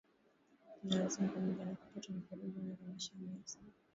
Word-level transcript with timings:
wa 0.69 0.75
Nazianzo 0.83 1.19
Pamoja 1.33 1.65
na 1.65 1.75
kupatwa 1.75 2.15
na 2.15 2.21
vurugu 2.25 2.59
nyingi 2.59 2.83
maishani 2.87 3.27
hasa 3.41 3.57